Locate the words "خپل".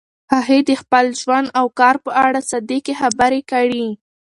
0.81-1.05